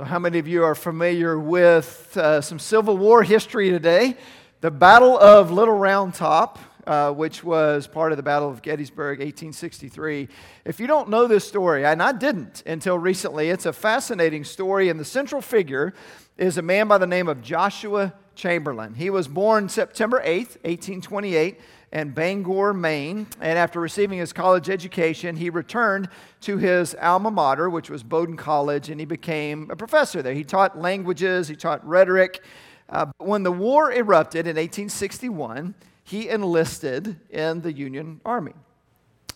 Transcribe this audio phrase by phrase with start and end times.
[0.00, 4.16] So, how many of you are familiar with uh, some Civil War history today?
[4.62, 9.18] The Battle of Little Round Top, uh, which was part of the Battle of Gettysburg,
[9.18, 10.26] 1863.
[10.64, 14.88] If you don't know this story, and I didn't until recently, it's a fascinating story,
[14.88, 15.92] and the central figure
[16.38, 18.94] is a man by the name of Joshua Chamberlain.
[18.94, 21.60] He was born September 8th, 1828
[21.92, 23.26] in Bangor, Maine.
[23.40, 26.08] And after receiving his college education, he returned
[26.42, 30.34] to his alma mater, which was Bowdoin College, and he became a professor there.
[30.34, 32.42] He taught languages, he taught rhetoric.
[32.88, 38.52] Uh, when the war erupted in 1861, he enlisted in the Union Army.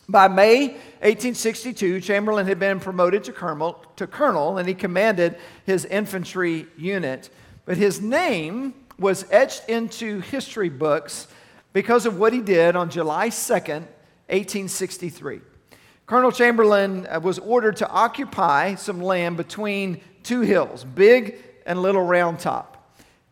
[0.09, 0.68] By May
[1.00, 7.30] 1862, Chamberlain had been promoted to colonel, to colonel, and he commanded his infantry unit.
[7.64, 11.26] But his name was etched into history books
[11.74, 13.82] because of what he did on July 2nd,
[14.30, 15.41] 1863.
[16.06, 22.05] Colonel Chamberlain uh, was ordered to occupy some land between two hills, Big and Little
[22.05, 22.70] Round Top.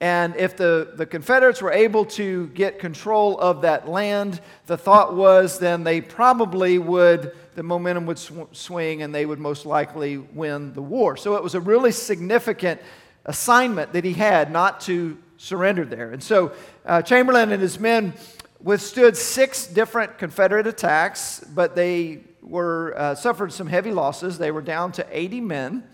[0.01, 5.15] And if the, the Confederates were able to get control of that land, the thought
[5.15, 10.19] was then they probably would, the momentum would sw- swing and they would most likely
[10.19, 11.17] win the war.
[11.17, 12.81] So it was a really significant
[13.25, 16.11] assignment that he had not to surrender there.
[16.13, 16.53] And so
[16.85, 18.15] uh, Chamberlain and his men
[18.63, 24.39] withstood six different Confederate attacks, but they were, uh, suffered some heavy losses.
[24.39, 25.85] They were down to 80 men.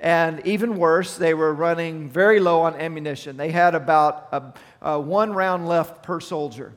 [0.00, 3.36] And even worse, they were running very low on ammunition.
[3.36, 4.42] They had about a,
[4.82, 6.74] a one round left per soldier.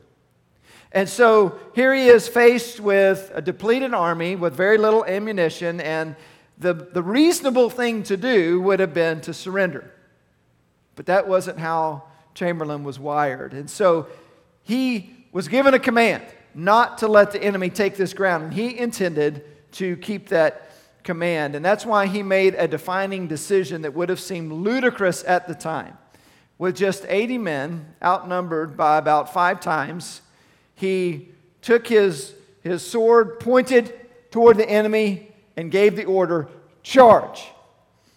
[0.92, 6.16] And so here he is faced with a depleted army with very little ammunition, and
[6.56, 9.92] the, the reasonable thing to do would have been to surrender.
[10.96, 13.52] But that wasn't how Chamberlain was wired.
[13.52, 14.06] And so
[14.62, 18.76] he was given a command not to let the enemy take this ground, and he
[18.76, 20.72] intended to keep that
[21.04, 21.54] command.
[21.54, 25.54] And that's why he made a defining decision that would have seemed ludicrous at the
[25.54, 25.96] time.
[26.58, 30.22] With just 80 men, outnumbered by about five times,
[30.74, 31.28] he
[31.62, 32.34] took his,
[32.64, 33.94] his sword, pointed
[34.32, 36.48] toward the enemy, and gave the order,
[36.82, 37.46] charge.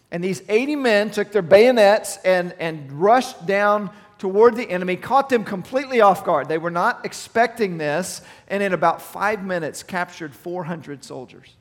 [0.10, 3.92] And these 80 men took their bayonets and, and rushed down
[4.22, 6.48] toward the enemy, caught them completely off guard.
[6.48, 11.56] They were not expecting this, and in about five minutes, captured 400 soldiers.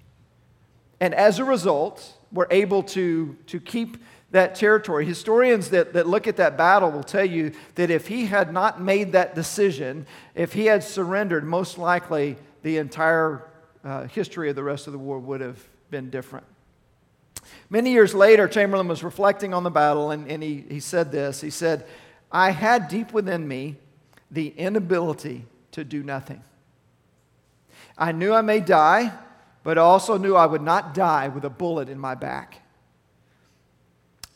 [1.00, 3.96] And as a result, were able to, to keep
[4.32, 5.06] that territory.
[5.06, 8.78] Historians that, that look at that battle will tell you that if he had not
[8.78, 13.48] made that decision, if he had surrendered, most likely the entire
[13.82, 16.44] uh, history of the rest of the war would have been different.
[17.70, 21.40] Many years later, Chamberlain was reflecting on the battle, and, and he, he said this.
[21.40, 21.86] He said,
[22.32, 23.76] I had deep within me
[24.30, 26.42] the inability to do nothing.
[27.98, 29.12] I knew I may die,
[29.62, 32.62] but also knew I would not die with a bullet in my back.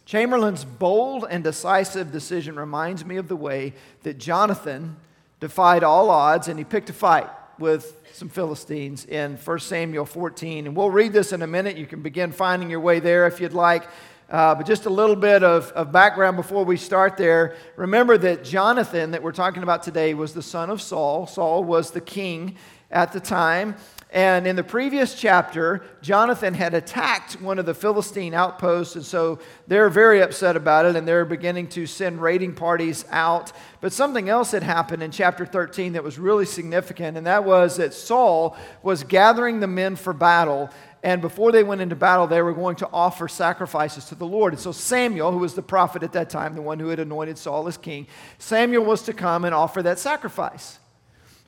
[0.04, 3.72] Chamberlain's bold and decisive decision reminds me of the way
[4.02, 4.96] that Jonathan
[5.40, 7.28] defied all odds and he picked a fight
[7.58, 10.66] with some Philistines in 1 Samuel 14.
[10.66, 11.76] And we'll read this in a minute.
[11.76, 13.84] You can begin finding your way there if you'd like.
[14.30, 17.56] Uh, but just a little bit of, of background before we start there.
[17.76, 21.26] Remember that Jonathan, that we're talking about today, was the son of Saul.
[21.26, 22.56] Saul was the king
[22.90, 23.76] at the time.
[24.14, 29.40] And in the previous chapter, Jonathan had attacked one of the Philistine outposts, and so
[29.66, 33.50] they're very upset about it, and they're beginning to send raiding parties out.
[33.80, 37.78] But something else had happened in chapter 13 that was really significant, and that was
[37.78, 40.70] that Saul was gathering the men for battle,
[41.04, 44.54] and before they went into battle, they were going to offer sacrifices to the Lord.
[44.54, 47.36] And so Samuel, who was the prophet at that time, the one who had anointed
[47.36, 48.06] Saul as king,
[48.38, 50.78] Samuel was to come and offer that sacrifice.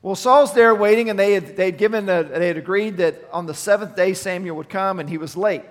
[0.03, 3.27] Well, Saul's there waiting, and they had, they had given a, they had agreed that
[3.33, 5.63] on the seventh day Samuel would come, and he was late.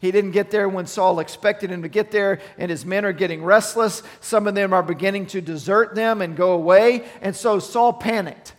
[0.00, 3.12] He didn't get there when Saul expected him to get there, and his men are
[3.12, 4.02] getting restless.
[4.22, 7.04] Some of them are beginning to desert them and go away.
[7.20, 8.53] And so Saul panicked.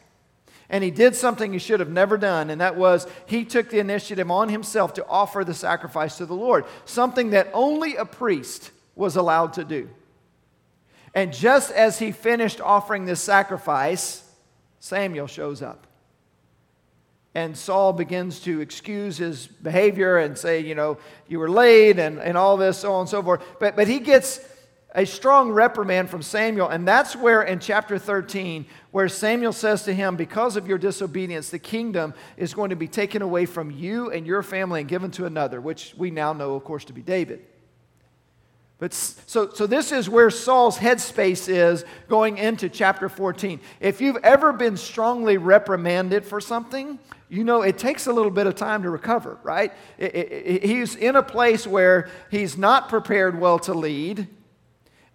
[0.70, 3.80] And he did something he should have never done, and that was he took the
[3.80, 8.72] initiative on himself to offer the sacrifice to the Lord, something that only a priest
[8.96, 9.90] was allowed to do.
[11.14, 14.24] And just as he finished offering this sacrifice,
[14.80, 15.88] Samuel shows up.
[17.34, 20.98] And Saul begins to excuse his behavior and say, you know,
[21.28, 23.42] you were late and, and all this, so on and so forth.
[23.60, 24.40] But, but he gets
[24.96, 26.70] a strong reprimand from Samuel.
[26.70, 31.50] And that's where in chapter 13, where Samuel says to him, Because of your disobedience,
[31.50, 35.12] the kingdom is going to be taken away from you and your family and given
[35.12, 37.46] to another, which we now know, of course, to be David.
[38.78, 43.60] But so, so this is where Saul's headspace is going into chapter 14.
[43.80, 47.00] If you've ever been strongly reprimanded for something,
[47.30, 49.74] you know it takes a little bit of time to recover, right?
[49.98, 54.28] It, it, it, he's in a place where he's not prepared well to lead,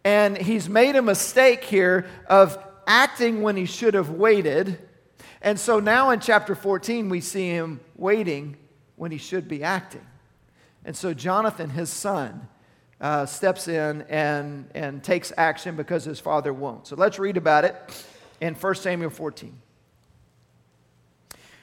[0.05, 4.79] and he's made a mistake here of acting when he should have waited.
[5.43, 8.57] And so now in chapter 14, we see him waiting
[8.97, 10.07] when he should be acting.
[10.85, 12.49] And so Jonathan, his son,
[13.01, 16.87] uh, steps in and, and takes action because his father won't.
[16.87, 18.05] So let's read about it
[18.41, 19.61] in 1 Samuel 14.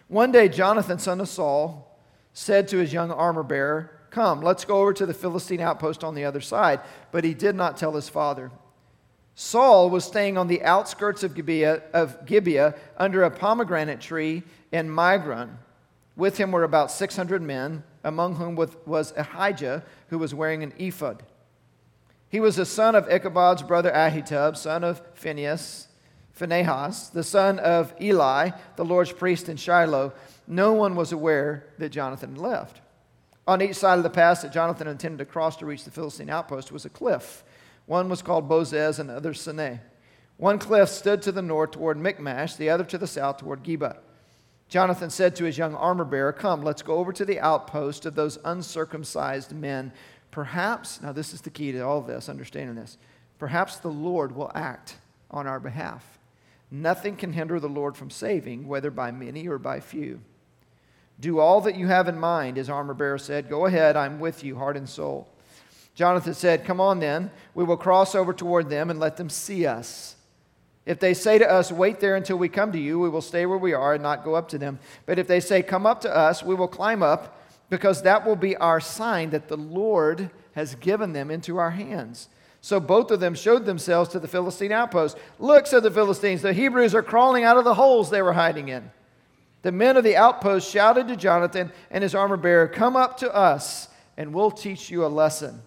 [0.07, 1.99] One day, Jonathan, son of Saul,
[2.33, 6.15] said to his young armor bearer, Come, let's go over to the Philistine outpost on
[6.15, 6.80] the other side.
[7.12, 8.51] But he did not tell his father.
[9.36, 14.89] Saul was staying on the outskirts of Gibeah, of Gibeah under a pomegranate tree in
[14.89, 15.57] Migron.
[16.15, 21.21] With him were about 600 men among whom was Ahijah, who was wearing an ephod.
[22.30, 25.88] He was the son of Ichabod's brother Ahitub, son of Phinehas,
[26.31, 30.13] Phinehas, the son of Eli, the Lord's priest in Shiloh.
[30.48, 32.81] No one was aware that Jonathan had left.
[33.47, 36.29] On each side of the pass that Jonathan intended to cross to reach the Philistine
[36.29, 37.45] outpost was a cliff.
[37.85, 39.79] One was called Bozez and the other Seneh.
[40.35, 43.99] One cliff stood to the north toward Michmash, the other to the south toward Geba.
[44.67, 48.15] Jonathan said to his young armor bearer, Come, let's go over to the outpost of
[48.15, 49.94] those uncircumcised men.
[50.29, 52.97] Perhaps, now this is the key to all this, understanding this,
[53.39, 54.97] perhaps the Lord will act
[55.31, 56.19] on our behalf.
[56.69, 60.19] Nothing can hinder the Lord from saving, whether by many or by few.
[61.19, 63.49] Do all that you have in mind, his armor bearer said.
[63.49, 65.27] Go ahead, I'm with you, heart and soul.
[65.95, 69.65] Jonathan said, Come on then, we will cross over toward them and let them see
[69.65, 70.15] us.
[70.85, 73.47] If they say to us, Wait there until we come to you, we will stay
[73.47, 74.77] where we are and not go up to them.
[75.07, 78.35] But if they say, Come up to us, we will climb up, because that will
[78.35, 82.29] be our sign that the Lord has given them into our hands.
[82.61, 85.17] So both of them showed themselves to the Philistine outpost.
[85.39, 88.69] Look, said the Philistines, the Hebrews are crawling out of the holes they were hiding
[88.69, 88.91] in.
[89.63, 93.33] The men of the outpost shouted to Jonathan and his armor bearer, Come up to
[93.33, 95.62] us, and we'll teach you a lesson.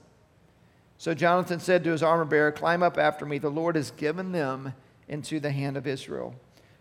[0.98, 3.38] So Jonathan said to his armor bearer, Climb up after me.
[3.38, 4.74] The Lord has given them
[5.08, 6.34] into the hand of Israel.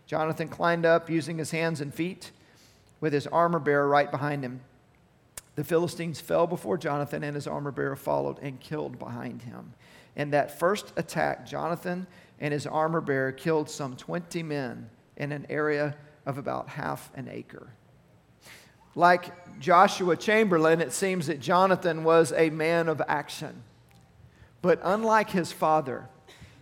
[0.06, 2.30] Jonathan climbed up using his hands and feet
[3.00, 4.60] with his armor bearer right behind him.
[5.56, 9.74] The Philistines fell before Jonathan, and his armor bearer followed and killed behind him.
[10.16, 12.06] In that first attack, Jonathan
[12.40, 15.96] and his armor bearer killed some 20 men in an area
[16.30, 17.74] of about half an acre.
[18.94, 23.62] Like Joshua Chamberlain, it seems that Jonathan was a man of action.
[24.62, 26.08] But unlike his father,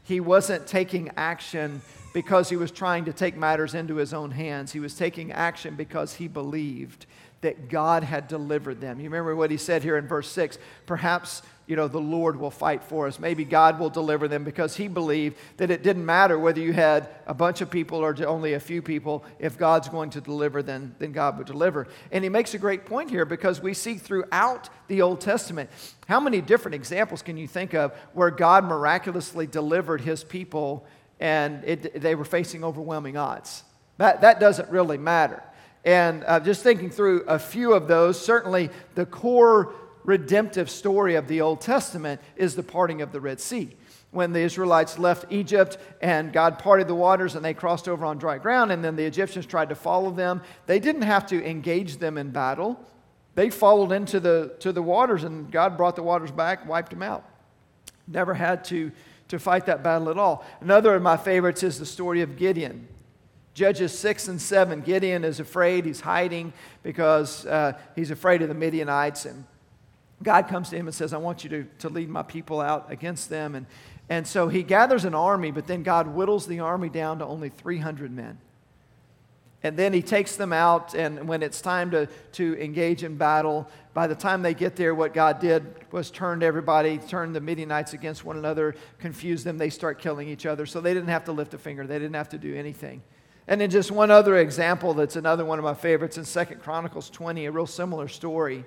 [0.02, 1.82] he wasn't taking action
[2.12, 4.72] because he was trying to take matters into his own hands.
[4.72, 7.06] He was taking action because he believed
[7.40, 8.98] that God had delivered them.
[8.98, 10.58] You remember what he said here in verse 6?
[10.86, 13.18] Perhaps you know, the Lord will fight for us.
[13.18, 17.10] Maybe God will deliver them because he believed that it didn't matter whether you had
[17.26, 19.22] a bunch of people or only a few people.
[19.38, 21.86] If God's going to deliver, then, then God would deliver.
[22.10, 25.68] And he makes a great point here because we see throughout the Old Testament
[26.06, 30.86] how many different examples can you think of where God miraculously delivered his people
[31.20, 33.62] and it, they were facing overwhelming odds?
[33.98, 35.42] That, that doesn't really matter.
[35.84, 41.28] And uh, just thinking through a few of those, certainly the core redemptive story of
[41.28, 43.76] the Old Testament is the parting of the Red Sea.
[44.10, 48.16] When the Israelites left Egypt and God parted the waters and they crossed over on
[48.16, 51.98] dry ground, and then the Egyptians tried to follow them, they didn't have to engage
[51.98, 52.80] them in battle.
[53.34, 57.02] They followed into the, to the waters, and God brought the waters back, wiped them
[57.02, 57.24] out.
[58.06, 58.90] Never had to,
[59.28, 60.44] to fight that battle at all.
[60.60, 62.88] Another of my favorites is the story of Gideon.
[63.58, 64.82] Judges 6 and 7.
[64.82, 65.84] Gideon is afraid.
[65.84, 66.52] He's hiding
[66.84, 69.24] because uh, he's afraid of the Midianites.
[69.24, 69.44] And
[70.22, 72.86] God comes to him and says, I want you to, to lead my people out
[72.92, 73.56] against them.
[73.56, 73.66] And,
[74.08, 77.48] and so he gathers an army, but then God whittles the army down to only
[77.48, 78.38] 300 men.
[79.64, 83.68] And then he takes them out, and when it's time to, to engage in battle,
[83.92, 87.92] by the time they get there, what God did was turned everybody, turned the Midianites
[87.92, 89.58] against one another, confused them.
[89.58, 90.64] They start killing each other.
[90.64, 93.02] So they didn't have to lift a finger, they didn't have to do anything.
[93.48, 97.08] And then just one other example that's another one of my favorites in Second Chronicles
[97.08, 98.64] 20, a real similar story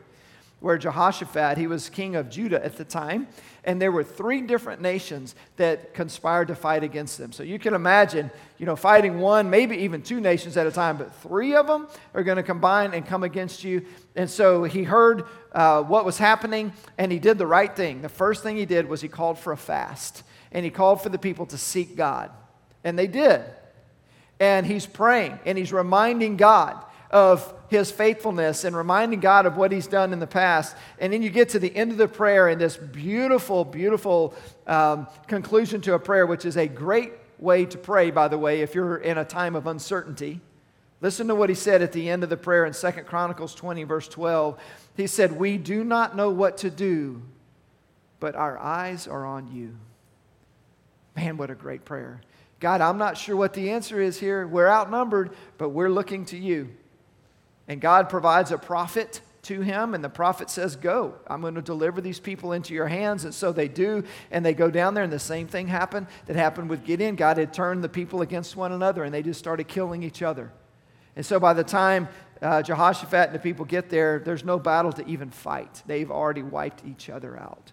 [0.59, 3.27] where Jehoshaphat, he was king of Judah at the time,
[3.63, 7.31] and there were three different nations that conspired to fight against them.
[7.31, 10.97] So you can imagine, you know, fighting one, maybe even two nations at a time,
[10.97, 13.85] but three of them are going to combine and come against you.
[14.15, 18.03] And so he heard uh, what was happening, and he did the right thing.
[18.03, 20.21] The first thing he did was he called for a fast,
[20.51, 22.29] and he called for the people to seek God.
[22.83, 23.43] And they did.
[24.41, 29.71] And he's praying, and he's reminding God of his faithfulness and reminding God of what
[29.71, 30.75] he's done in the past.
[30.99, 34.33] And then you get to the end of the prayer and this beautiful, beautiful
[34.65, 38.61] um, conclusion to a prayer, which is a great way to pray, by the way,
[38.61, 40.41] if you're in a time of uncertainty.
[41.01, 43.83] Listen to what he said at the end of the prayer in 2 Chronicles 20,
[43.83, 44.59] verse 12.
[44.97, 47.21] He said, We do not know what to do,
[48.19, 49.75] but our eyes are on you.
[51.15, 52.21] Man, what a great prayer.
[52.61, 54.47] God, I'm not sure what the answer is here.
[54.47, 56.69] We're outnumbered, but we're looking to you.
[57.67, 61.63] And God provides a prophet to him, and the prophet says, Go, I'm going to
[61.63, 63.25] deliver these people into your hands.
[63.25, 66.35] And so they do, and they go down there, and the same thing happened that
[66.35, 67.15] happened with Gideon.
[67.15, 70.51] God had turned the people against one another, and they just started killing each other.
[71.15, 72.09] And so by the time
[72.43, 75.81] uh, Jehoshaphat and the people get there, there's no battle to even fight.
[75.87, 77.71] They've already wiped each other out.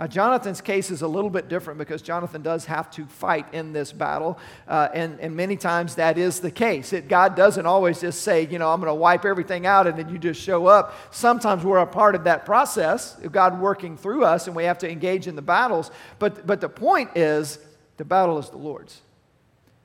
[0.00, 3.72] Now, Jonathan's case is a little bit different because Jonathan does have to fight in
[3.72, 6.92] this battle, uh, and, and many times that is the case.
[6.92, 9.96] It, God doesn't always just say, you know, I'm going to wipe everything out and
[9.96, 10.96] then you just show up.
[11.14, 14.90] Sometimes we're a part of that process, God working through us, and we have to
[14.90, 15.92] engage in the battles.
[16.18, 17.60] But, but the point is,
[17.96, 19.00] the battle is the Lord's.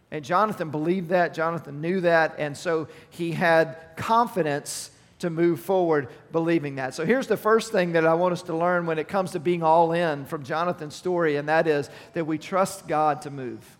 [0.09, 4.89] And Jonathan believed that, Jonathan knew that, and so he had confidence
[5.19, 6.93] to move forward believing that.
[6.93, 9.39] So here's the first thing that I want us to learn when it comes to
[9.39, 13.77] being all in from Jonathan's story, and that is that we trust God to move.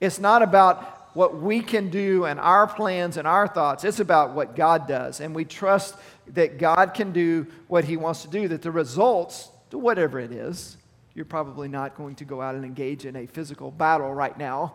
[0.00, 3.82] It's not about what we can do and our plans and our thoughts.
[3.82, 5.20] It's about what God does.
[5.20, 5.96] And we trust
[6.34, 10.76] that God can do what He wants to do, that the results, whatever it is,
[11.14, 14.74] you're probably not going to go out and engage in a physical battle right now.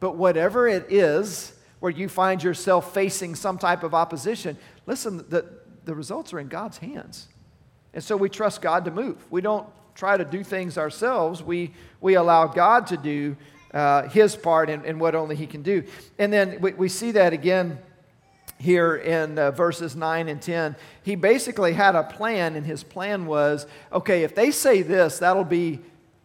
[0.00, 5.46] But whatever it is, where you find yourself facing some type of opposition, listen, the,
[5.84, 7.28] the results are in God's hands.
[7.94, 9.24] And so we trust God to move.
[9.30, 13.36] We don't try to do things ourselves, we, we allow God to do
[13.74, 15.84] uh, his part and, what only he can do.
[16.18, 17.78] And then we, we see that again
[18.58, 20.76] here in uh, verses 9 and 10.
[21.02, 25.44] He basically had a plan, and his plan was okay, if they say this, that'll
[25.44, 25.80] be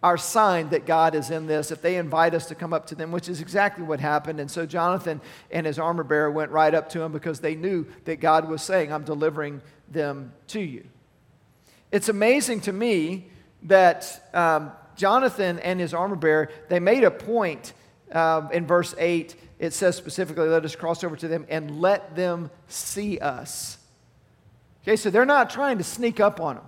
[0.08, 2.96] our sign that God is in this if they invite us to come up to
[2.96, 4.40] them, which is exactly what happened.
[4.40, 5.20] And so Jonathan
[5.52, 8.62] and his armor bearer went right up to him because they knew that God was
[8.62, 9.62] saying, I'm delivering
[9.92, 10.86] them to you.
[11.92, 13.28] It's amazing to me
[13.64, 17.74] that um, Jonathan and his armor bearer, they made a point
[18.14, 19.36] um, in verse 8.
[19.60, 23.78] It says specifically, let us cross over to them and let them see us.
[24.84, 26.66] Okay, so they're not trying to sneak up on them.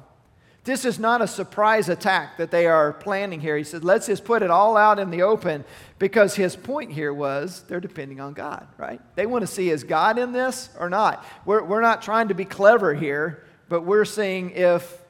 [0.66, 3.58] This is not a surprise attack that they are planning here.
[3.58, 5.64] He said, let's just put it all out in the open
[5.98, 9.02] because his point here was they're depending on God, right?
[9.16, 11.26] They want to see is God in this or not.
[11.46, 15.02] We're, we're not trying to be clever here, but we're seeing if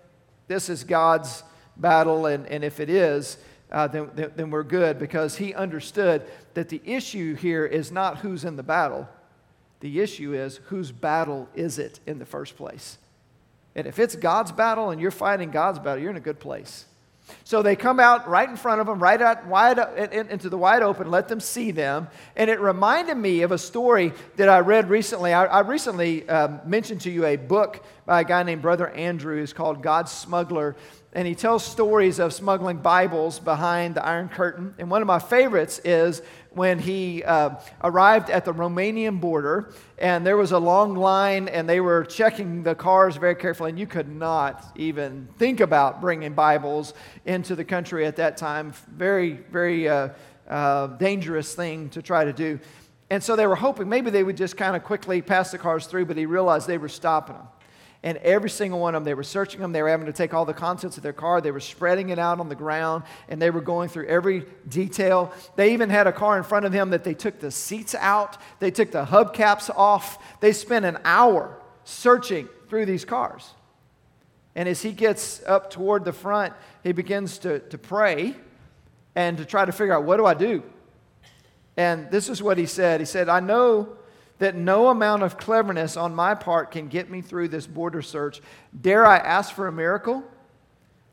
[0.47, 1.43] this is God's
[1.77, 3.37] battle, and, and if it is,
[3.71, 8.43] uh, then, then we're good because he understood that the issue here is not who's
[8.43, 9.07] in the battle.
[9.79, 12.97] The issue is whose battle is it in the first place?
[13.75, 16.85] And if it's God's battle and you're fighting God's battle, you're in a good place.
[17.43, 20.81] So they come out right in front of them, right out wide into the wide
[20.81, 22.07] open, let them see them.
[22.35, 25.33] And it reminded me of a story that I read recently.
[25.33, 29.39] I, I recently um, mentioned to you a book by a guy named Brother Andrew.
[29.39, 30.75] It's called God's Smuggler
[31.13, 34.75] and he tells stories of smuggling Bibles behind the Iron Curtain.
[34.77, 40.25] And one of my favorites is when he uh, arrived at the Romanian border, and
[40.25, 43.87] there was a long line, and they were checking the cars very carefully, and you
[43.87, 46.93] could not even think about bringing Bibles
[47.25, 48.73] into the country at that time.
[48.95, 50.09] Very, very uh,
[50.47, 52.59] uh, dangerous thing to try to do.
[53.09, 55.87] And so they were hoping maybe they would just kind of quickly pass the cars
[55.87, 57.47] through, but he realized they were stopping them.
[58.01, 59.73] And every single one of them, they were searching them.
[59.73, 61.41] They were having to take all the contents of their car.
[61.41, 65.33] They were spreading it out on the ground, and they were going through every detail.
[65.57, 68.37] They even had a car in front of him that they took the seats out,
[68.59, 70.39] they took the hubcaps off.
[70.39, 73.53] They spent an hour searching through these cars.
[74.55, 76.53] And as he gets up toward the front,
[76.83, 78.35] he begins to, to pray
[79.15, 80.63] and to try to figure out what do I do?
[81.75, 83.97] And this is what he said He said, I know
[84.39, 88.41] that no amount of cleverness on my part can get me through this border search.
[88.79, 90.23] Dare I ask for a miracle?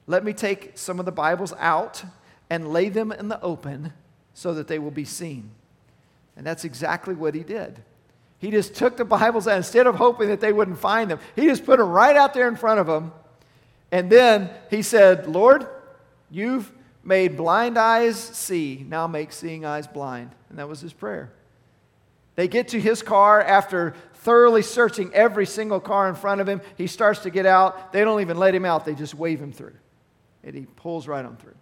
[0.07, 2.05] Let me take some of the Bibles out
[2.49, 3.93] and lay them in the open
[4.35, 5.51] so that they will be seen.
[6.37, 7.83] And that's exactly what he did.
[8.39, 11.19] He just took the Bibles out instead of hoping that they wouldn't find them.
[11.35, 13.13] He just put them right out there in front of them.
[13.91, 15.67] And then he said, Lord,
[16.31, 16.71] you've
[17.03, 20.33] made blind eyes see, now make seeing eyes blind.
[20.51, 21.33] And that was his prayer.
[22.37, 26.61] They get to his car after thoroughly searching every single car in front of him.
[26.77, 27.93] He starts to get out.
[27.93, 29.75] They don't even let him out, they just wave him through.
[30.45, 31.55] And he pulls right on through.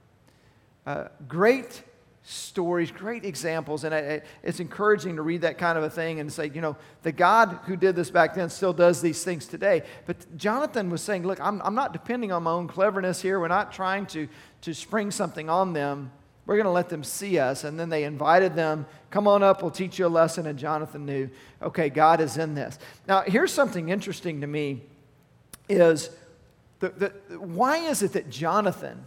[0.87, 1.83] Uh, great
[2.23, 3.85] stories, great examples.
[3.85, 6.76] And I, it's encouraging to read that kind of a thing and say, you know,
[7.02, 9.83] the God who did this back then still does these things today.
[10.07, 13.38] But Jonathan was saying, look, I'm, I'm not depending on my own cleverness here.
[13.38, 14.26] We're not trying to,
[14.62, 16.11] to spring something on them.
[16.47, 17.65] We're going to let them see us.
[17.65, 20.47] And then they invited them, come on up, we'll teach you a lesson.
[20.47, 21.31] And Jonathan knew,
[21.63, 22.79] okay, God is in this.
[23.09, 24.83] Now, here's something interesting to me
[25.69, 26.11] is
[26.81, 29.05] the, the, why is it that Jonathan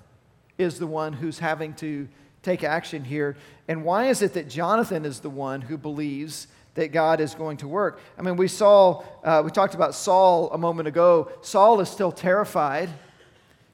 [0.57, 2.07] is the one who's having to
[2.41, 3.37] take action here?
[3.67, 7.57] And why is it that Jonathan is the one who believes that God is going
[7.57, 7.99] to work?
[8.17, 11.31] I mean, we saw, uh, we talked about Saul a moment ago.
[11.41, 12.89] Saul is still terrified.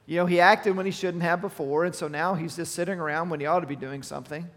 [0.06, 2.98] You know, he acted when he shouldn't have before, and so now he's just sitting
[2.98, 4.48] around when he ought to be doing something.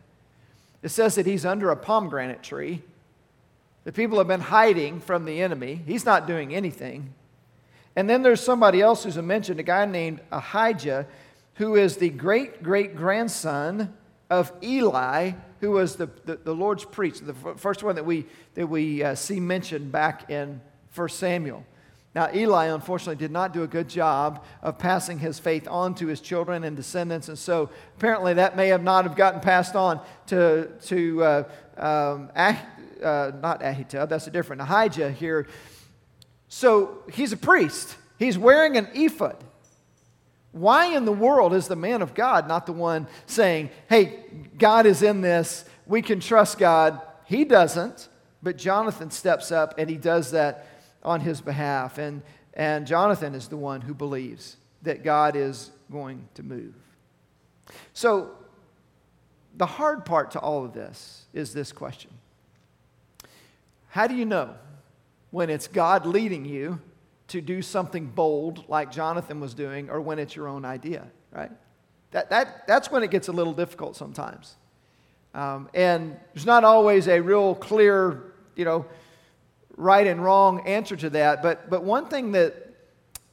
[0.83, 2.81] It says that he's under a pomegranate tree.
[3.85, 5.81] The people have been hiding from the enemy.
[5.85, 7.13] He's not doing anything.
[7.95, 11.07] And then there's somebody else who's mentioned, a guy named Ahijah,
[11.55, 13.93] who is the great great grandson
[14.29, 18.67] of Eli, who was the, the, the, Lord's priest, the first one that we, that
[18.67, 20.61] we uh, see mentioned back in
[20.93, 21.65] 1 Samuel.
[22.17, 26.07] Now, Eli unfortunately did not do a good job of passing his faith on to
[26.07, 30.01] his children and descendants, and so apparently that may have not have gotten passed on
[30.25, 31.43] to, to uh,
[31.77, 32.65] um, ah,
[33.03, 35.45] uh, not Ahitub, that's a different, Ahijah here.
[36.47, 37.95] So he's a priest.
[38.17, 39.37] He's wearing an ephod.
[40.53, 44.23] Why in the world is the man of God not the one saying, hey,
[44.57, 46.99] God is in this, we can trust God?
[47.25, 48.09] He doesn't,
[48.41, 50.76] but Jonathan steps up and he does that
[51.07, 51.97] on his behalf.
[51.97, 52.21] And,
[52.53, 56.75] and Jonathan is the one who believes that God is going to move.
[57.93, 58.31] So,
[59.55, 62.11] the hard part to all of this is this question
[63.89, 64.55] How do you know
[65.31, 66.79] when it's God leading you
[67.29, 71.51] to do something bold like Jonathan was doing or when it's your own idea, right?
[72.11, 74.55] That, that, that's when it gets a little difficult sometimes.
[75.33, 78.85] Um, and there's not always a real clear, you know,
[79.77, 81.41] right and wrong answer to that.
[81.41, 82.73] But, but one thing that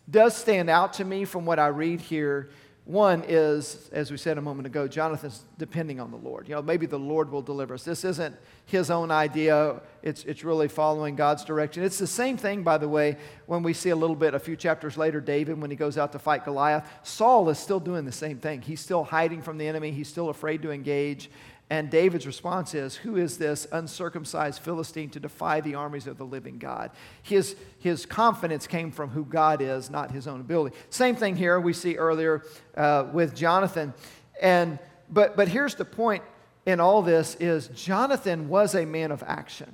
[0.08, 2.50] does stand out to me from what I read here
[2.84, 6.46] one is, as we said a moment ago, Jonathan's depending on the Lord.
[6.46, 7.82] You know, maybe the Lord will deliver us.
[7.82, 8.36] This isn't
[8.66, 11.82] his own idea, it's, it's really following God's direction.
[11.82, 14.54] It's the same thing, by the way, when we see a little bit, a few
[14.54, 16.86] chapters later, David, when he goes out to fight Goliath.
[17.02, 18.60] Saul is still doing the same thing.
[18.60, 21.30] He's still hiding from the enemy, he's still afraid to engage.
[21.70, 26.26] And David's response is, Who is this uncircumcised Philistine to defy the armies of the
[26.26, 26.90] living God?
[27.22, 30.76] His, his confidence came from who God is, not his own ability.
[30.90, 32.42] Same thing here we see earlier
[32.76, 33.94] uh, with Jonathan.
[34.40, 36.22] And, but, but here's the point
[36.66, 39.72] in all this is Jonathan was a man of action.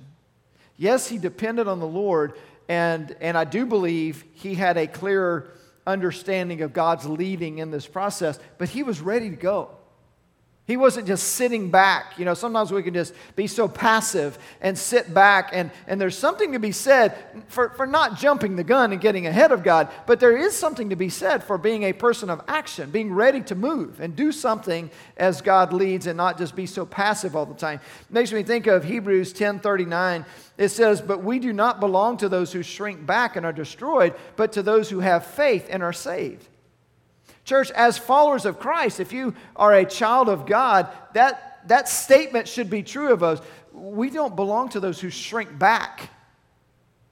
[0.76, 2.34] Yes, he depended on the Lord,
[2.68, 5.50] and, and I do believe he had a clearer
[5.86, 9.70] understanding of God's leading in this process, but he was ready to go.
[10.70, 12.16] He wasn't just sitting back.
[12.16, 16.16] You know, sometimes we can just be so passive and sit back, and, and there's
[16.16, 17.16] something to be said
[17.48, 20.90] for, for not jumping the gun and getting ahead of God, but there is something
[20.90, 24.30] to be said for being a person of action, being ready to move and do
[24.30, 27.80] something as God leads and not just be so passive all the time.
[28.08, 30.24] Makes me think of Hebrews 10:39.
[30.56, 34.14] It says, But we do not belong to those who shrink back and are destroyed,
[34.36, 36.46] but to those who have faith and are saved.
[37.50, 42.46] Church, as followers of Christ, if you are a child of God, that, that statement
[42.46, 43.40] should be true of us.
[43.72, 46.10] We don't belong to those who shrink back,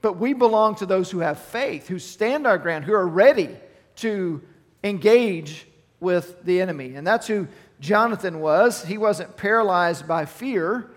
[0.00, 3.56] but we belong to those who have faith, who stand our ground, who are ready
[3.96, 4.40] to
[4.84, 5.66] engage
[5.98, 6.94] with the enemy.
[6.94, 7.48] And that's who
[7.80, 8.84] Jonathan was.
[8.84, 10.88] He wasn't paralyzed by fear,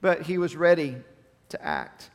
[0.00, 0.96] but he was ready
[1.50, 2.08] to act.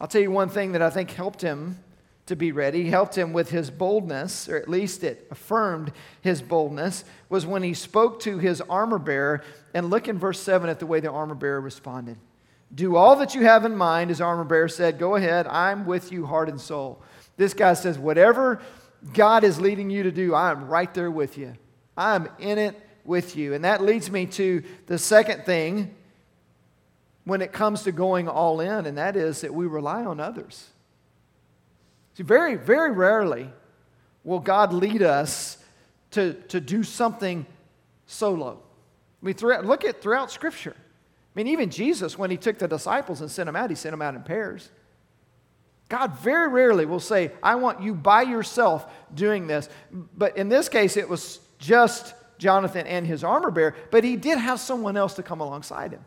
[0.00, 1.78] I'll tell you one thing that I think helped him
[2.26, 7.04] to be ready, helped him with his boldness, or at least it affirmed his boldness,
[7.28, 9.42] was when he spoke to his armor bearer.
[9.74, 12.16] And look in verse 7 at the way the armor bearer responded.
[12.74, 16.10] Do all that you have in mind, his armor bearer said, Go ahead, I'm with
[16.10, 17.02] you, heart and soul.
[17.36, 18.60] This guy says, Whatever
[19.12, 21.54] God is leading you to do, I'm right there with you.
[21.96, 23.52] I'm in it with you.
[23.52, 25.94] And that leads me to the second thing
[27.24, 30.68] when it comes to going all in, and that is that we rely on others.
[32.14, 33.50] See, very, very rarely
[34.22, 35.58] will God lead us
[36.12, 37.44] to, to do something
[38.06, 38.60] solo.
[39.22, 40.76] I mean, throughout, look at throughout Scripture.
[40.76, 43.92] I mean, even Jesus, when he took the disciples and sent them out, he sent
[43.92, 44.70] them out in pairs.
[45.88, 49.68] God very rarely will say, I want you by yourself doing this.
[49.92, 54.38] But in this case, it was just Jonathan and his armor bearer, but he did
[54.38, 56.04] have someone else to come alongside him.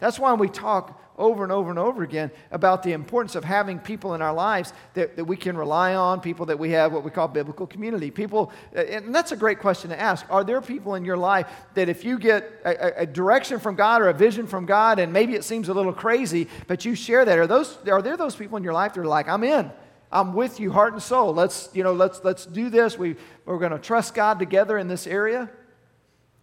[0.00, 3.78] That's why we talk over and over and over again about the importance of having
[3.78, 7.04] people in our lives that, that we can rely on, people that we have what
[7.04, 8.10] we call biblical community.
[8.10, 10.24] People, uh, and that's a great question to ask.
[10.30, 14.00] Are there people in your life that if you get a, a direction from God
[14.00, 17.26] or a vision from God, and maybe it seems a little crazy, but you share
[17.26, 19.70] that, are, those, are there those people in your life that are like, I'm in?
[20.10, 21.34] I'm with you, heart and soul.
[21.34, 22.98] Let's, you know, let's, let's do this.
[22.98, 25.50] We, we're going to trust God together in this area.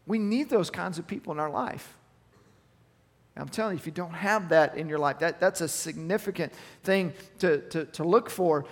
[0.06, 1.97] We need those kinds of people in our life.
[3.40, 6.54] I'm telling you, if you don't have that in your life, that, that's a significant
[6.84, 8.66] thing to, to, to look for.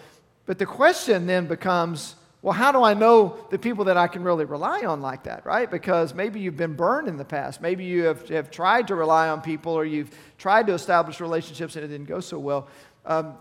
[0.46, 4.24] But the question then becomes well, how do I know the people that I can
[4.24, 5.70] really rely on like that, right?
[5.70, 7.60] Because maybe you've been burned in the past.
[7.60, 11.76] Maybe you have, have tried to rely on people or you've tried to establish relationships
[11.76, 12.68] and it didn't go so well.
[13.04, 13.34] Um,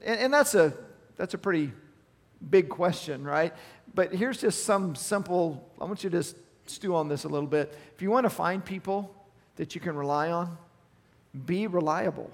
[0.00, 0.72] and, and that's, a,
[1.16, 1.70] that's a pretty
[2.48, 3.52] big question, right?
[3.94, 6.24] But here's just some simple, I want you to
[6.64, 7.76] stew on this a little bit.
[7.94, 9.14] If you want to find people
[9.60, 10.56] that you can rely on?
[11.44, 12.30] Be reliable.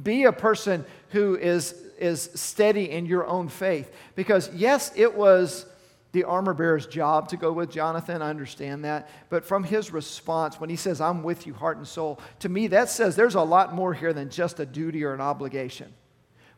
[0.00, 3.90] Be a person who is, is steady in your own faith.
[4.14, 5.66] Because, yes, it was
[6.12, 8.22] the armor bearer's job to go with Jonathan.
[8.22, 9.10] I understand that.
[9.28, 12.68] But from his response, when he says, I'm with you, heart and soul, to me,
[12.68, 15.92] that says there's a lot more here than just a duty or an obligation.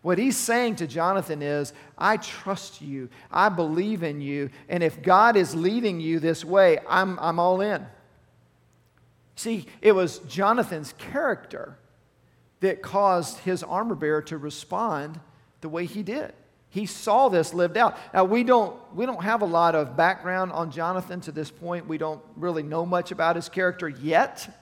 [0.03, 3.09] What he's saying to Jonathan is, I trust you.
[3.33, 4.51] I believe in you.
[4.69, 7.87] And if God is leading you this way, I'm, I'm all in.
[9.39, 11.79] See, it was Jonathan's character
[12.59, 15.21] that caused his armor bearer to respond
[15.61, 16.33] the way he did.
[16.71, 17.97] He saw this lived out.
[18.13, 21.87] Now, we don't, we don't have a lot of background on Jonathan to this point.
[21.87, 24.53] We don't really know much about his character yet.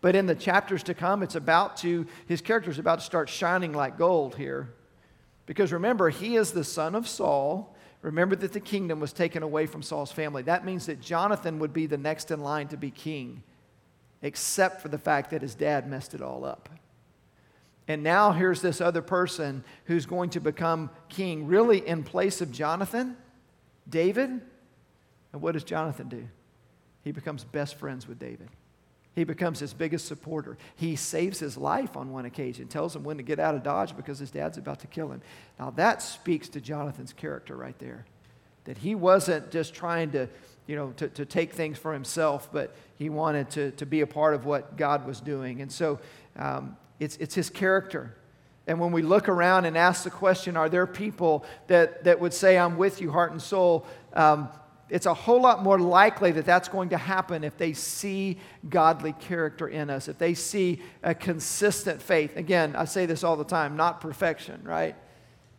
[0.00, 3.28] But in the chapters to come, it's about to, his character is about to start
[3.28, 4.74] shining like gold here.
[5.46, 7.72] Because remember, he is the son of Saul.
[8.02, 10.42] Remember that the kingdom was taken away from Saul's family.
[10.42, 13.44] That means that Jonathan would be the next in line to be king
[14.22, 16.68] except for the fact that his dad messed it all up.
[17.86, 22.52] And now here's this other person who's going to become king, really in place of
[22.52, 23.16] Jonathan,
[23.88, 24.28] David.
[25.32, 26.28] And what does Jonathan do?
[27.02, 28.48] He becomes best friends with David.
[29.14, 30.58] He becomes his biggest supporter.
[30.76, 33.96] He saves his life on one occasion, tells him when to get out of Dodge
[33.96, 35.22] because his dad's about to kill him.
[35.58, 38.04] Now, that speaks to Jonathan's character right there.
[38.64, 40.28] That he wasn't just trying to
[40.68, 44.06] you know, to, to take things for himself, but he wanted to, to be a
[44.06, 45.62] part of what God was doing.
[45.62, 45.98] And so
[46.36, 48.14] um, it's, it's his character.
[48.66, 52.34] And when we look around and ask the question, are there people that, that would
[52.34, 53.86] say, I'm with you, heart and soul?
[54.12, 54.50] Um,
[54.90, 59.14] it's a whole lot more likely that that's going to happen if they see godly
[59.14, 62.36] character in us, if they see a consistent faith.
[62.36, 64.94] Again, I say this all the time not perfection, right?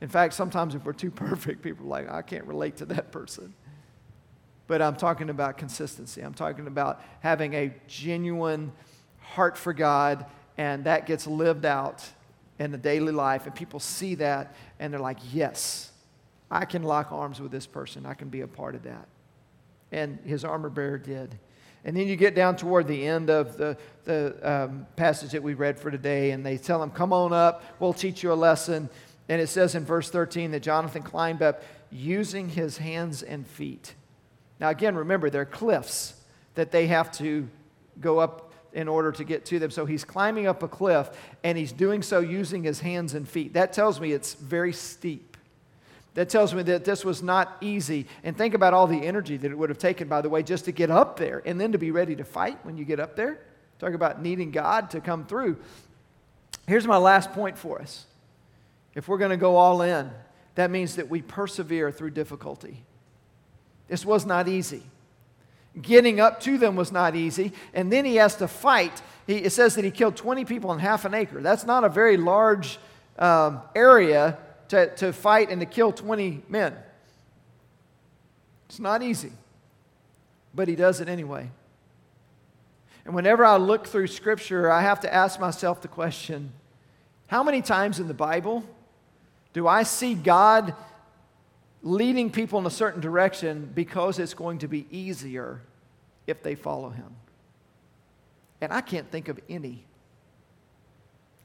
[0.01, 3.11] In fact, sometimes if we're too perfect, people are like, I can't relate to that
[3.11, 3.55] person
[4.69, 6.21] but I'm talking about consistency.
[6.21, 8.71] I'm talking about having a genuine
[9.19, 10.27] heart for God,
[10.59, 12.07] and that gets lived out
[12.59, 15.91] in the daily life, and people see that, and they're like, yes,
[16.51, 18.05] I can lock arms with this person.
[18.05, 19.07] I can be a part of that.
[19.91, 21.39] And his armor bearer did.
[21.83, 25.55] And then you get down toward the end of the, the um, passage that we
[25.55, 28.87] read for today, and they tell him, Come on up, we'll teach you a lesson.
[29.29, 33.95] And it says in verse 13 that Jonathan climbed up using his hands and feet.
[34.59, 36.13] Now, again, remember, there are cliffs
[36.55, 37.47] that they have to
[38.01, 39.71] go up in order to get to them.
[39.71, 41.09] So he's climbing up a cliff
[41.43, 43.53] and he's doing so using his hands and feet.
[43.53, 45.37] That tells me it's very steep.
[46.13, 48.05] That tells me that this was not easy.
[48.23, 50.65] And think about all the energy that it would have taken, by the way, just
[50.65, 53.15] to get up there and then to be ready to fight when you get up
[53.15, 53.39] there.
[53.79, 55.57] Talk about needing God to come through.
[56.67, 58.05] Here's my last point for us.
[58.93, 60.11] If we're going to go all in,
[60.55, 62.83] that means that we persevere through difficulty.
[63.89, 64.83] This was not easy.
[65.81, 67.51] Getting up to them was not easy.
[67.73, 69.01] And then he has to fight.
[69.27, 71.41] He, it says that he killed 20 people in half an acre.
[71.41, 72.79] That's not a very large
[73.17, 74.37] um, area
[74.69, 76.75] to, to fight and to kill 20 men.
[78.67, 79.31] It's not easy.
[80.53, 81.49] But he does it anyway.
[83.05, 86.51] And whenever I look through Scripture, I have to ask myself the question
[87.27, 88.63] how many times in the Bible
[89.53, 90.75] do I see God
[91.81, 95.61] leading people in a certain direction because it's going to be easier
[96.27, 97.15] if they follow him.
[98.61, 99.85] And I can't think of any.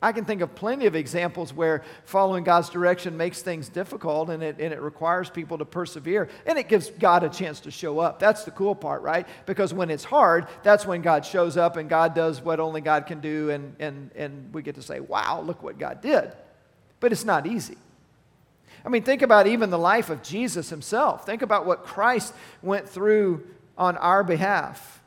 [0.02, 4.42] I can think of plenty of examples where following God's direction makes things difficult and
[4.42, 8.00] it, and it requires people to persevere and it gives God a chance to show
[8.00, 8.18] up.
[8.18, 9.26] That's the cool part, right?
[9.46, 13.06] Because when it's hard, that's when God shows up and God does what only God
[13.06, 16.32] can do and, and, and we get to say, wow, look what God did.
[17.00, 17.78] But it's not easy.
[18.84, 21.24] I mean, think about even the life of Jesus himself.
[21.24, 23.46] Think about what Christ went through
[23.78, 25.02] on our behalf.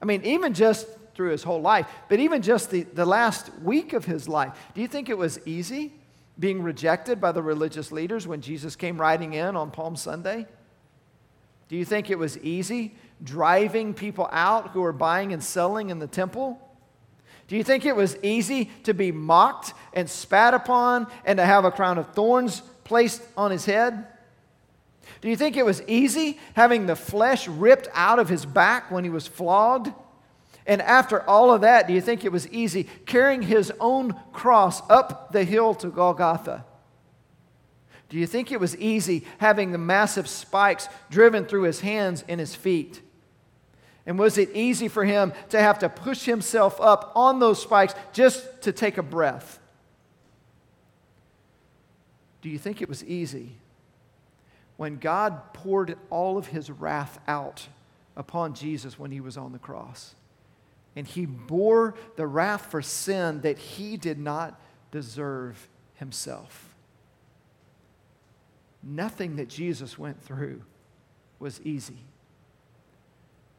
[0.00, 3.92] I mean, even just through his whole life, but even just the, the last week
[3.94, 5.92] of his life, do you think it was easy
[6.38, 10.46] being rejected by the religious leaders when Jesus came riding in on Palm Sunday?
[11.68, 15.98] Do you think it was easy driving people out who were buying and selling in
[15.98, 16.60] the temple?
[17.48, 21.64] Do you think it was easy to be mocked and spat upon and to have
[21.64, 24.06] a crown of thorns placed on his head?
[25.20, 29.02] Do you think it was easy having the flesh ripped out of his back when
[29.02, 29.92] he was flogged?
[30.66, 34.88] And after all of that, do you think it was easy carrying his own cross
[34.88, 36.64] up the hill to Golgotha?
[38.08, 42.38] Do you think it was easy having the massive spikes driven through his hands and
[42.38, 43.00] his feet?
[44.06, 47.94] And was it easy for him to have to push himself up on those spikes
[48.12, 49.58] just to take a breath?
[52.46, 53.56] Do you think it was easy
[54.76, 57.66] when God poured all of his wrath out
[58.16, 60.14] upon Jesus when he was on the cross?
[60.94, 64.60] And he bore the wrath for sin that he did not
[64.92, 66.72] deserve himself.
[68.80, 70.62] Nothing that Jesus went through
[71.40, 71.98] was easy.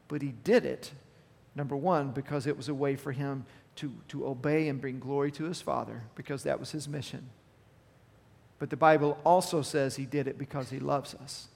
[0.08, 0.92] But he did it,
[1.54, 3.44] number one, because it was a way for him
[3.76, 7.28] to, to obey and bring glory to his Father, because that was his mission.
[8.58, 11.48] But the Bible also says he did it because he loves us.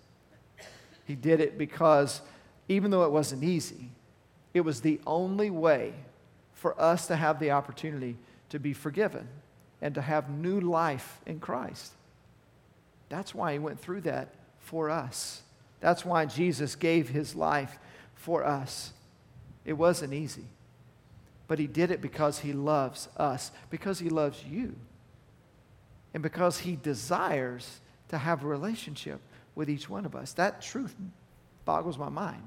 [1.05, 2.23] He did it because,
[2.69, 3.91] even though it wasn't easy,
[4.55, 5.95] it was the only way
[6.55, 8.17] for us to have the opportunity
[8.51, 9.27] to be forgiven
[9.81, 11.93] and to have new life in Christ.
[13.09, 14.29] That's why he went through that
[14.61, 15.43] for us.
[15.81, 17.79] That's why Jesus gave his life
[18.15, 18.93] for us.
[19.65, 20.45] It wasn't easy,
[21.49, 24.77] but he did it because he loves us, because he loves you,
[26.15, 29.21] and because he desires to have a relationship
[29.55, 30.33] with each one of us.
[30.35, 30.95] That truth
[31.65, 32.43] boggles my mind.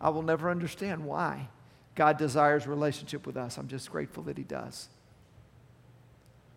[0.00, 1.48] I will never understand why
[1.94, 3.56] God desires relationship with us.
[3.56, 4.88] I'm just grateful that he does.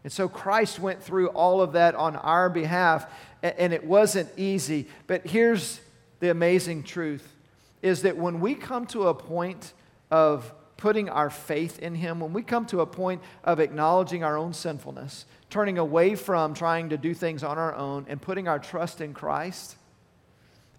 [0.03, 3.05] And so Christ went through all of that on our behalf,
[3.43, 4.87] and it wasn't easy.
[5.07, 5.79] But here's
[6.19, 7.35] the amazing truth
[7.81, 9.73] is that when we come to a point
[10.11, 14.37] of putting our faith in Him, when we come to a point of acknowledging our
[14.37, 18.59] own sinfulness, turning away from trying to do things on our own and putting our
[18.59, 19.75] trust in Christ,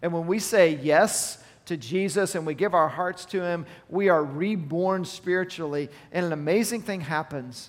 [0.01, 4.09] and when we say yes to Jesus and we give our hearts to Him, we
[4.09, 7.69] are reborn spiritually, and an amazing thing happens.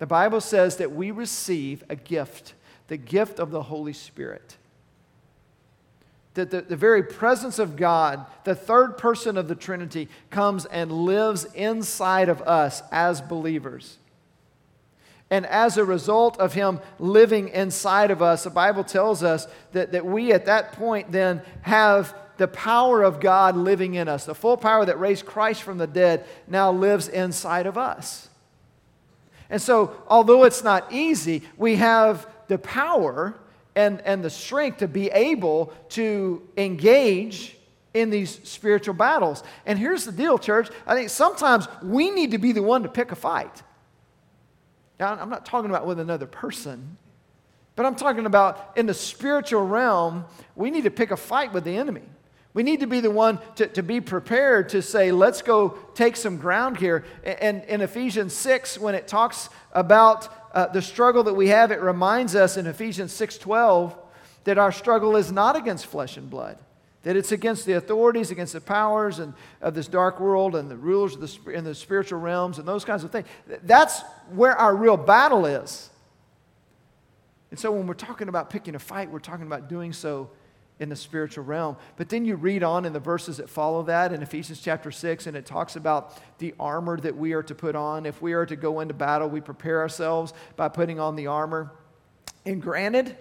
[0.00, 2.54] The Bible says that we receive a gift,
[2.88, 4.56] the gift of the Holy Spirit
[6.34, 10.90] that the, the very presence of God, the third person of the Trinity, comes and
[10.92, 13.98] lives inside of us as believers.
[15.30, 19.92] And as a result of Him living inside of us, the Bible tells us that,
[19.92, 24.24] that we at that point then have the power of God living in us.
[24.24, 28.28] The full power that raised Christ from the dead now lives inside of us.
[29.50, 33.34] And so, although it's not easy, we have the power
[33.76, 37.56] and, and the strength to be able to engage
[37.94, 39.42] in these spiritual battles.
[39.66, 40.68] And here's the deal, church.
[40.86, 43.62] I think sometimes we need to be the one to pick a fight.
[44.98, 46.96] Now, I'm not talking about with another person,
[47.74, 51.64] but I'm talking about in the spiritual realm, we need to pick a fight with
[51.64, 52.02] the enemy.
[52.52, 56.16] We need to be the one to, to be prepared to say, let's go take
[56.16, 57.04] some ground here.
[57.24, 61.80] And in Ephesians 6, when it talks about uh, the struggle that we have, it
[61.80, 63.96] reminds us in Ephesians 6:12
[64.44, 66.58] that our struggle is not against flesh and blood,
[67.02, 70.76] that it's against the authorities, against the powers and of this dark world and the
[70.76, 73.26] rulers of the, in the spiritual realms and those kinds of things.
[73.62, 75.90] That's where our real battle is.
[77.50, 80.30] And so when we're talking about picking a fight, we're talking about doing so
[80.80, 81.76] in the spiritual realm.
[81.96, 85.26] But then you read on in the verses that follow that in Ephesians chapter 6,
[85.26, 88.06] and it talks about the armor that we are to put on.
[88.06, 91.70] If we are to go into battle, we prepare ourselves by putting on the armor.
[92.46, 93.14] And granted,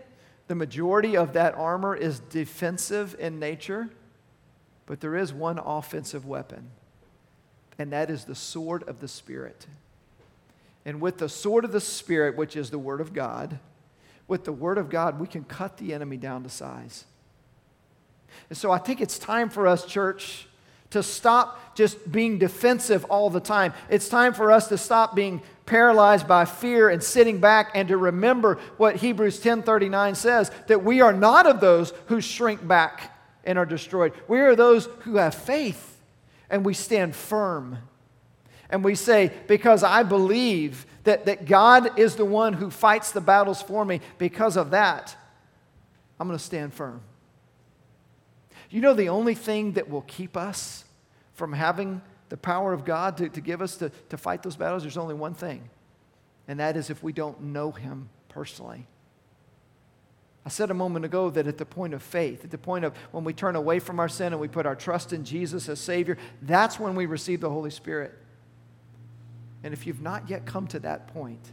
[0.48, 3.89] the majority of that armor is defensive in nature,
[4.86, 6.72] but there is one offensive weapon,
[7.78, 9.67] and that is the sword of the Spirit.
[10.86, 13.60] And with the sword of the Spirit, which is the Word of God,
[14.30, 17.04] with the Word of God, we can cut the enemy down to size.
[18.49, 20.47] And so I think it's time for us, church,
[20.91, 23.73] to stop just being defensive all the time.
[23.89, 27.97] It's time for us to stop being paralyzed by fear and sitting back and to
[27.97, 33.57] remember what Hebrews 10:39 says that we are not of those who shrink back and
[33.57, 34.13] are destroyed.
[34.27, 36.01] We are those who have faith
[36.49, 37.77] and we stand firm.
[38.71, 43.21] And we say, because I believe that, that God is the one who fights the
[43.21, 45.15] battles for me, because of that,
[46.19, 47.01] I'm going to stand firm.
[48.69, 50.86] You know, the only thing that will keep us
[51.34, 54.84] from having the power of God to, to give us to, to fight those battles,
[54.84, 55.69] there's only one thing,
[56.47, 58.86] and that is if we don't know Him personally.
[60.45, 62.95] I said a moment ago that at the point of faith, at the point of
[63.12, 65.79] when we turn away from our sin and we put our trust in Jesus as
[65.79, 68.13] Savior, that's when we receive the Holy Spirit.
[69.63, 71.51] And if you've not yet come to that point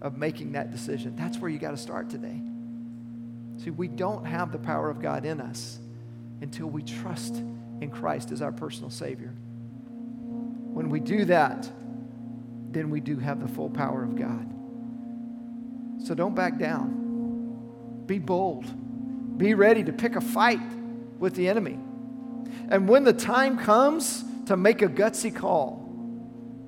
[0.00, 2.40] of making that decision, that's where you got to start today.
[3.62, 5.80] See, we don't have the power of God in us
[6.40, 7.36] until we trust
[7.80, 9.34] in Christ as our personal Savior.
[10.72, 11.70] When we do that,
[12.70, 14.46] then we do have the full power of God.
[16.04, 18.04] So don't back down.
[18.06, 18.66] Be bold.
[19.38, 20.60] Be ready to pick a fight
[21.18, 21.78] with the enemy.
[22.70, 25.84] And when the time comes to make a gutsy call,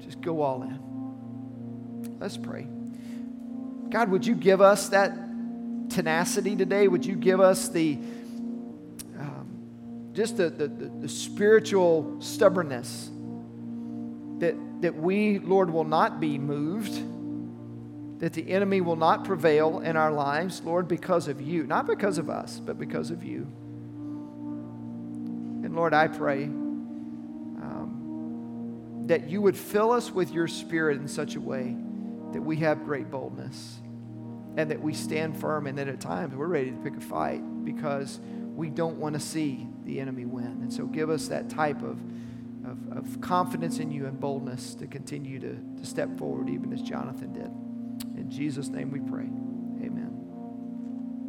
[0.01, 2.19] just go all in.
[2.19, 2.67] Let's pray.
[3.91, 5.13] God, would you give us that
[5.91, 6.89] tenacity today?
[6.89, 7.99] Would you give us the
[10.21, 13.11] just the, the, the, spiritual stubbornness
[14.39, 16.93] that, that we, Lord, will not be moved,
[18.21, 22.19] that the enemy will not prevail in our lives, Lord, because of you, not because
[22.19, 23.51] of us, but because of you.
[25.65, 27.85] And Lord, I pray um,
[29.07, 31.75] that you would fill us with your spirit in such a way
[32.35, 33.79] that we have great boldness
[34.59, 37.41] and that we stand firm and that at times we're ready to pick a fight
[37.65, 38.21] because
[38.61, 40.59] we don't want to see the enemy win.
[40.63, 41.99] And so give us that type of,
[42.65, 46.81] of, of confidence in you and boldness to continue to, to step forward, even as
[46.81, 47.51] Jonathan did.
[48.17, 49.29] In Jesus' name we pray.